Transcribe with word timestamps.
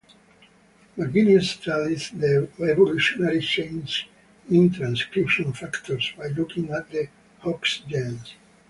McGinnis 0.97 1.51
studies 1.61 2.09
the 2.09 2.47
evolutionary 2.59 3.39
changes 3.39 4.05
in 4.49 4.71
transcription 4.71 5.53
factors 5.53 6.11
by 6.17 6.25
looking 6.29 6.71
at 6.71 6.89
the 6.89 7.07
Hox 7.41 7.81
genes. 7.81 8.33